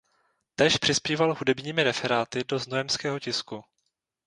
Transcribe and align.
Též 0.55 0.77
přispíval 0.77 1.33
hudebními 1.35 1.83
referáty 1.83 2.43
do 2.43 2.59
znojemského 2.59 3.19
tisku. 3.19 3.61